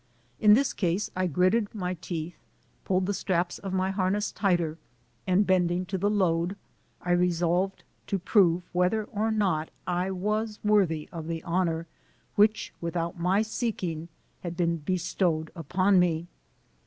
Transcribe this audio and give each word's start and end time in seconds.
In 0.39 0.55
this 0.55 0.73
case 0.73 1.11
I 1.15 1.27
gritted 1.27 1.75
my 1.75 1.93
teeth, 1.93 2.33
pulled 2.85 3.05
the 3.05 3.13
straps 3.13 3.59
of 3.59 3.71
my 3.71 3.91
harness 3.91 4.31
tighter, 4.31 4.79
and 5.27 5.45
bending 5.45 5.85
to 5.85 5.97
the 5.99 6.09
load, 6.09 6.55
I 7.03 7.11
resolved 7.11 7.83
to 8.07 8.17
prove 8.17 8.63
whether 8.73 9.03
or 9.03 9.29
not 9.29 9.69
I 9.85 10.09
was 10.09 10.57
worthy 10.63 11.07
of 11.11 11.27
the 11.27 11.43
honor 11.43 11.85
which 12.35 12.73
without 12.81 13.19
my 13.19 13.43
seeking 13.43 14.09
had 14.39 14.57
been 14.57 14.77
bestowed 14.77 15.51
upon 15.55 15.99
me. 15.99 16.25